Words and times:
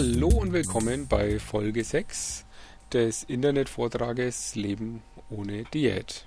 Hallo 0.00 0.28
und 0.28 0.52
willkommen 0.52 1.08
bei 1.08 1.40
Folge 1.40 1.82
6 1.82 2.44
des 2.92 3.24
Internetvortrages 3.24 4.54
Leben 4.54 5.02
ohne 5.28 5.64
Diät. 5.64 6.24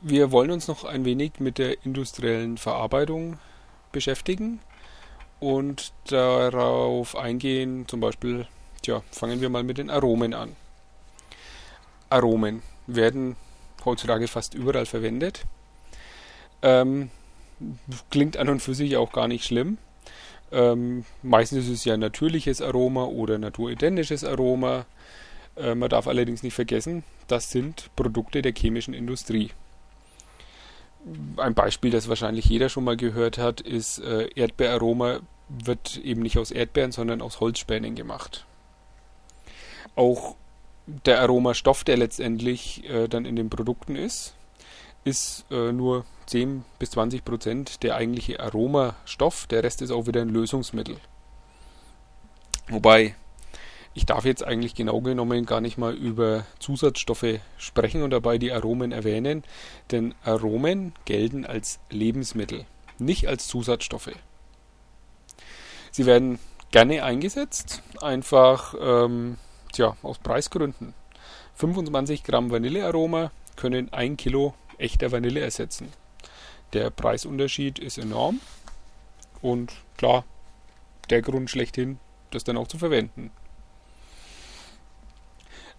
Wir 0.00 0.32
wollen 0.32 0.50
uns 0.50 0.66
noch 0.66 0.82
ein 0.82 1.04
wenig 1.04 1.38
mit 1.38 1.58
der 1.58 1.84
industriellen 1.84 2.58
Verarbeitung 2.58 3.38
beschäftigen 3.92 4.58
und 5.38 5.92
darauf 6.08 7.14
eingehen, 7.14 7.86
zum 7.86 8.00
Beispiel, 8.00 8.48
tja, 8.82 9.04
fangen 9.12 9.40
wir 9.40 9.48
mal 9.48 9.62
mit 9.62 9.78
den 9.78 9.88
Aromen 9.88 10.34
an. 10.34 10.56
Aromen 12.10 12.64
werden 12.88 13.36
heutzutage 13.84 14.26
fast 14.26 14.54
überall 14.54 14.86
verwendet. 14.86 15.44
Ähm, 16.62 17.12
klingt 18.10 18.36
an 18.36 18.48
und 18.48 18.62
für 18.62 18.74
sich 18.74 18.96
auch 18.96 19.12
gar 19.12 19.28
nicht 19.28 19.44
schlimm. 19.44 19.78
Ähm, 20.52 21.04
meistens 21.22 21.64
ist 21.66 21.70
es 21.70 21.84
ja 21.84 21.96
natürliches 21.96 22.62
Aroma 22.62 23.04
oder 23.04 23.38
naturidentisches 23.38 24.24
Aroma. 24.24 24.86
Äh, 25.56 25.74
man 25.74 25.88
darf 25.88 26.06
allerdings 26.06 26.42
nicht 26.42 26.54
vergessen, 26.54 27.02
das 27.26 27.50
sind 27.50 27.90
Produkte 27.96 28.42
der 28.42 28.52
chemischen 28.52 28.94
Industrie. 28.94 29.50
Ein 31.36 31.54
Beispiel, 31.54 31.90
das 31.90 32.08
wahrscheinlich 32.08 32.46
jeder 32.46 32.68
schon 32.68 32.84
mal 32.84 32.96
gehört 32.96 33.38
hat, 33.38 33.60
ist 33.60 33.98
äh, 33.98 34.28
Erdbeeraroma 34.34 35.20
wird 35.48 35.98
eben 35.98 36.22
nicht 36.22 36.38
aus 36.38 36.50
Erdbeeren, 36.50 36.92
sondern 36.92 37.22
aus 37.22 37.40
Holzspänen 37.40 37.94
gemacht. 37.94 38.44
Auch 39.94 40.34
der 40.86 41.20
Aromastoff, 41.20 41.84
der 41.84 41.96
letztendlich 41.96 42.88
äh, 42.88 43.08
dann 43.08 43.24
in 43.24 43.36
den 43.36 43.50
Produkten 43.50 43.96
ist, 43.96 44.34
ist 45.06 45.46
äh, 45.52 45.72
nur 45.72 46.04
10 46.26 46.64
bis 46.80 46.90
20 46.90 47.24
Prozent 47.24 47.82
der 47.84 47.94
eigentliche 47.94 48.40
Aromastoff. 48.40 49.46
Der 49.46 49.62
Rest 49.62 49.80
ist 49.80 49.92
auch 49.92 50.06
wieder 50.08 50.20
ein 50.20 50.28
Lösungsmittel. 50.28 50.96
Wobei, 52.68 53.14
ich 53.94 54.04
darf 54.04 54.24
jetzt 54.24 54.44
eigentlich 54.44 54.74
genau 54.74 55.00
genommen 55.00 55.46
gar 55.46 55.60
nicht 55.60 55.78
mal 55.78 55.94
über 55.94 56.44
Zusatzstoffe 56.58 57.38
sprechen 57.56 58.02
und 58.02 58.10
dabei 58.10 58.36
die 58.38 58.50
Aromen 58.50 58.90
erwähnen, 58.90 59.44
denn 59.92 60.12
Aromen 60.24 60.92
gelten 61.04 61.46
als 61.46 61.78
Lebensmittel, 61.88 62.66
nicht 62.98 63.28
als 63.28 63.46
Zusatzstoffe. 63.46 64.10
Sie 65.92 66.04
werden 66.04 66.40
gerne 66.72 67.04
eingesetzt, 67.04 67.82
einfach 68.02 68.74
ähm, 68.80 69.38
tja, 69.72 69.96
aus 70.02 70.18
Preisgründen. 70.18 70.94
25 71.54 72.24
Gramm 72.24 72.50
Vanillearoma 72.50 73.30
können 73.54 73.92
1 73.92 74.16
Kilo 74.16 74.54
echter 74.78 75.12
Vanille 75.12 75.40
ersetzen. 75.40 75.92
Der 76.72 76.90
Preisunterschied 76.90 77.78
ist 77.78 77.98
enorm 77.98 78.40
und 79.42 79.72
klar, 79.96 80.24
der 81.10 81.22
Grund 81.22 81.50
schlechthin, 81.50 81.98
das 82.30 82.44
dann 82.44 82.56
auch 82.56 82.68
zu 82.68 82.78
verwenden. 82.78 83.30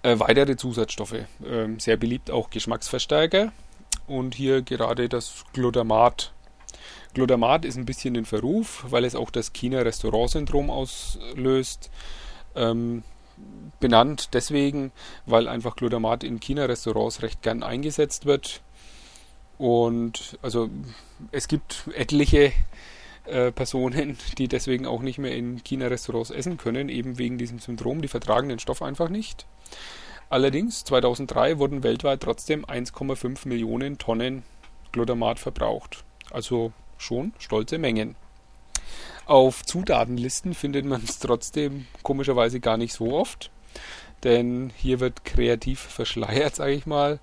Äh, 0.03 0.19
weitere 0.19 0.55
Zusatzstoffe, 0.55 1.13
äh, 1.13 1.25
sehr 1.77 1.97
beliebt 1.97 2.31
auch 2.31 2.49
Geschmacksverstärker 2.49 3.51
und 4.07 4.35
hier 4.35 4.61
gerade 4.61 5.09
das 5.09 5.43
Glutamat. 5.53 6.31
Glutamat 7.13 7.65
ist 7.65 7.77
ein 7.77 7.85
bisschen 7.85 8.15
in 8.15 8.25
Verruf, 8.25 8.85
weil 8.89 9.03
es 9.03 9.15
auch 9.15 9.31
das 9.31 9.53
China-Restaurant-Syndrom 9.53 10.69
auslöst. 10.69 11.89
Ähm, 12.55 13.03
benannt 13.79 14.29
deswegen, 14.33 14.91
weil 15.25 15.47
einfach 15.47 15.75
Glutamat 15.75 16.23
in 16.23 16.39
China-Restaurants 16.39 17.21
recht 17.21 17.41
gern 17.41 17.63
eingesetzt 17.63 18.25
wird. 18.25 18.61
Und 19.57 20.37
also 20.41 20.69
es 21.31 21.47
gibt 21.47 21.89
etliche 21.95 22.51
äh, 23.25 23.51
Personen, 23.51 24.17
die 24.37 24.47
deswegen 24.47 24.85
auch 24.85 25.01
nicht 25.01 25.17
mehr 25.17 25.35
in 25.35 25.63
China-Restaurants 25.63 26.29
essen 26.29 26.57
können, 26.57 26.89
eben 26.89 27.17
wegen 27.17 27.37
diesem 27.37 27.59
Syndrom. 27.59 28.01
Die 28.01 28.07
vertragen 28.07 28.49
den 28.49 28.59
Stoff 28.59 28.81
einfach 28.81 29.09
nicht. 29.09 29.45
Allerdings, 30.29 30.83
2003 30.83 31.57
wurden 31.57 31.83
weltweit 31.83 32.21
trotzdem 32.21 32.65
1,5 32.65 33.47
Millionen 33.47 33.97
Tonnen 33.97 34.43
Glutamat 34.91 35.39
verbraucht. 35.39 36.03
Also 36.31 36.71
schon 36.97 37.33
stolze 37.39 37.77
Mengen. 37.77 38.15
Auf 39.25 39.63
Zutatenlisten 39.65 40.53
findet 40.53 40.85
man 40.85 41.03
es 41.03 41.19
trotzdem 41.19 41.85
komischerweise 42.03 42.59
gar 42.59 42.77
nicht 42.77 42.93
so 42.93 43.13
oft, 43.13 43.51
denn 44.23 44.71
hier 44.77 44.99
wird 44.99 45.25
kreativ 45.25 45.79
verschleiert, 45.79 46.55
sage 46.55 46.73
ich 46.73 46.85
mal. 46.85 47.19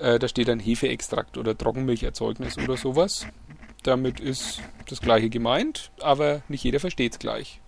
Äh, 0.00 0.18
da 0.18 0.28
steht 0.28 0.48
dann 0.48 0.60
Hefeextrakt 0.60 1.36
oder 1.36 1.56
Trockenmilcherzeugnis 1.56 2.58
oder 2.58 2.76
sowas. 2.76 3.26
Damit 3.82 4.18
ist 4.18 4.60
das 4.88 5.00
gleiche 5.00 5.30
gemeint, 5.30 5.90
aber 6.00 6.42
nicht 6.48 6.64
jeder 6.64 6.80
versteht 6.80 7.12
es 7.12 7.18
gleich. 7.18 7.60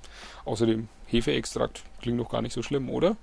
Außerdem 0.45 0.89
Hefeextrakt 1.07 1.83
klingt 2.01 2.21
doch 2.21 2.31
gar 2.31 2.43
nicht 2.43 2.55
so 2.55 2.63
schlimm, 2.63 2.91
oder? 2.91 3.17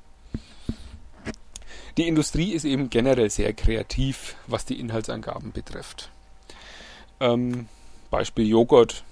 Die 1.97 2.07
Industrie 2.07 2.53
ist 2.53 2.65
eben 2.65 2.89
generell 2.89 3.29
sehr 3.29 3.53
kreativ, 3.53 4.35
was 4.47 4.65
die 4.65 4.79
Inhaltsangaben 4.79 5.51
betrifft. 5.51 6.11
Ähm, 7.19 7.67
Beispiel 8.09 8.47
Joghurt, 8.47 9.03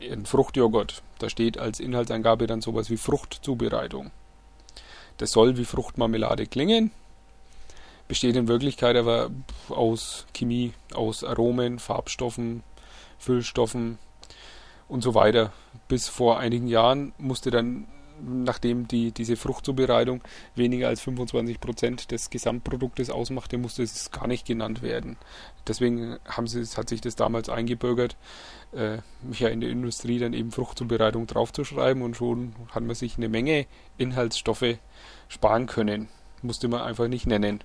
ein 0.00 0.26
Fruchtjoghurt. 0.26 1.02
Da 1.18 1.28
steht 1.28 1.58
als 1.58 1.78
Inhaltsangabe 1.78 2.46
dann 2.46 2.62
sowas 2.62 2.90
wie 2.90 2.96
Fruchtzubereitung. 2.96 4.10
Das 5.18 5.32
soll 5.32 5.58
wie 5.58 5.66
Fruchtmarmelade 5.66 6.46
klingen, 6.46 6.90
besteht 8.10 8.34
in 8.34 8.48
Wirklichkeit 8.48 8.96
aber 8.96 9.30
aus 9.68 10.26
Chemie, 10.34 10.72
aus 10.92 11.22
Aromen, 11.22 11.78
Farbstoffen, 11.78 12.64
Füllstoffen 13.18 13.98
und 14.88 15.04
so 15.04 15.14
weiter. 15.14 15.52
Bis 15.86 16.08
vor 16.08 16.40
einigen 16.40 16.66
Jahren 16.66 17.12
musste 17.18 17.52
dann, 17.52 17.86
nachdem 18.20 18.88
die, 18.88 19.12
diese 19.12 19.36
Fruchtzubereitung 19.36 20.22
weniger 20.56 20.88
als 20.88 21.00
25 21.02 21.60
Prozent 21.60 22.10
des 22.10 22.30
Gesamtproduktes 22.30 23.10
ausmachte, 23.10 23.58
musste 23.58 23.84
es 23.84 24.10
gar 24.10 24.26
nicht 24.26 24.44
genannt 24.44 24.82
werden. 24.82 25.16
Deswegen 25.68 26.18
haben 26.26 26.48
sie, 26.48 26.64
hat 26.76 26.88
sich 26.88 27.00
das 27.00 27.14
damals 27.14 27.48
eingebürgert, 27.48 28.16
äh, 28.72 28.98
ja 29.30 29.50
in 29.50 29.60
der 29.60 29.70
Industrie 29.70 30.18
dann 30.18 30.32
eben 30.32 30.50
Fruchtzubereitung 30.50 31.28
draufzuschreiben 31.28 32.02
und 32.02 32.16
schon 32.16 32.56
hat 32.72 32.82
man 32.82 32.96
sich 32.96 33.18
eine 33.18 33.28
Menge 33.28 33.66
Inhaltsstoffe 33.98 34.78
sparen 35.28 35.66
können. 35.66 36.08
Musste 36.42 36.66
man 36.66 36.80
einfach 36.80 37.06
nicht 37.06 37.26
nennen. 37.26 37.62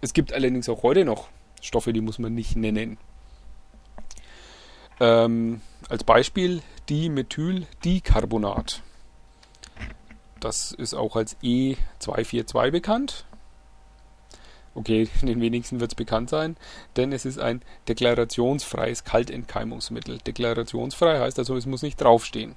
Es 0.00 0.12
gibt 0.12 0.32
allerdings 0.32 0.68
auch 0.68 0.82
heute 0.82 1.04
noch 1.04 1.28
Stoffe, 1.60 1.92
die 1.92 2.00
muss 2.00 2.18
man 2.18 2.34
nicht 2.34 2.56
nennen. 2.56 2.98
Ähm, 5.00 5.60
als 5.88 6.04
Beispiel 6.04 6.62
Dimethyldicarbonat. 6.88 8.82
Das 10.40 10.72
ist 10.72 10.94
auch 10.94 11.16
als 11.16 11.36
E242 11.40 12.70
bekannt. 12.70 13.24
Okay, 14.74 15.08
den 15.22 15.40
wenigsten 15.40 15.78
wird 15.80 15.92
es 15.92 15.94
bekannt 15.94 16.30
sein, 16.30 16.56
denn 16.96 17.12
es 17.12 17.24
ist 17.24 17.38
ein 17.38 17.62
deklarationsfreies 17.88 19.04
Kaltentkeimungsmittel. 19.04 20.18
Deklarationsfrei 20.18 21.20
heißt 21.20 21.38
also, 21.38 21.56
es 21.56 21.66
muss 21.66 21.82
nicht 21.82 22.00
draufstehen. 22.00 22.56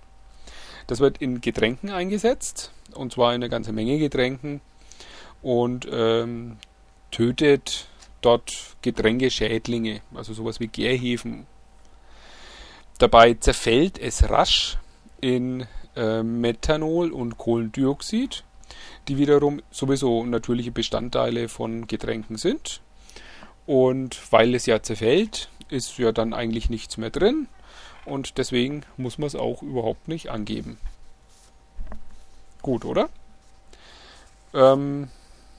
Das 0.88 1.00
wird 1.00 1.20
in 1.20 1.42
Getränken 1.42 1.92
eingesetzt, 1.92 2.72
und 2.96 3.14
zwar 3.14 3.36
in 3.36 3.44
einer 3.44 3.50
ganzen 3.50 3.76
Menge 3.76 4.00
Getränken. 4.00 4.62
Und 5.44 5.88
ähm, 5.92 6.58
tötet 7.12 7.88
dort 8.22 8.76
Getränkeschädlinge, 8.82 10.02
also 10.14 10.34
sowas 10.34 10.60
wie 10.60 10.68
Gärhefen. 10.68 11.48
Dabei 12.98 13.36
zerfällt 13.36 14.00
es 14.00 14.30
rasch 14.30 14.78
in 15.22 15.68
äh, 15.96 16.24
Methanol 16.24 17.12
und 17.12 17.38
Kohlendioxid, 17.38 18.44
die 19.08 19.18
wiederum 19.18 19.62
sowieso 19.72 20.26
natürliche 20.26 20.72
Bestandteile 20.72 21.48
von 21.48 21.88
Getränken 21.88 22.38
sind. 22.38 22.82
Und 23.66 24.20
weil 24.32 24.56
es 24.56 24.66
ja 24.66 24.82
zerfällt, 24.82 25.50
ist 25.70 25.98
ja 25.98 26.12
dann 26.12 26.34
eigentlich 26.34 26.70
nichts 26.70 26.98
mehr 26.98 27.10
drin 27.10 27.48
und 28.06 28.38
deswegen 28.38 28.84
muss 28.96 29.18
man 29.18 29.28
es 29.28 29.36
auch 29.36 29.62
überhaupt 29.62 30.08
nicht 30.08 30.30
angeben. 30.30 30.78
Gut, 32.62 32.86
oder? 32.86 33.10
Ähm, 34.54 35.10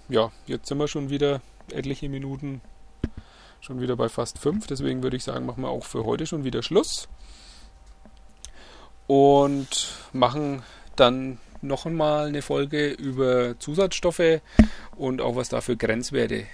ja, 0.08 0.32
jetzt 0.46 0.68
sind 0.68 0.78
wir 0.78 0.88
schon 0.88 1.10
wieder 1.10 1.40
etliche 1.72 2.08
Minuten, 2.08 2.60
schon 3.60 3.80
wieder 3.80 3.96
bei 3.96 4.08
fast 4.08 4.38
fünf. 4.38 4.66
Deswegen 4.66 5.02
würde 5.02 5.16
ich 5.16 5.24
sagen, 5.24 5.46
machen 5.46 5.62
wir 5.62 5.68
auch 5.68 5.84
für 5.84 6.04
heute 6.04 6.26
schon 6.26 6.44
wieder 6.44 6.62
Schluss. 6.62 7.08
Und 9.06 9.94
machen 10.12 10.62
dann 10.96 11.38
noch 11.62 11.86
einmal 11.86 12.28
eine 12.28 12.42
Folge 12.42 12.90
über 12.90 13.58
Zusatzstoffe 13.58 14.40
und 14.96 15.20
auch 15.20 15.36
was 15.36 15.48
da 15.48 15.60
für 15.60 15.76
Grenzwerte 15.76 16.46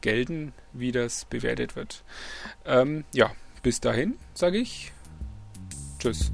gelten, 0.00 0.52
wie 0.72 0.92
das 0.92 1.24
bewertet 1.26 1.76
wird. 1.76 2.02
Ähm, 2.64 3.04
ja, 3.12 3.30
bis 3.62 3.80
dahin 3.80 4.16
sage 4.34 4.58
ich 4.58 4.92
Tschüss. 5.98 6.30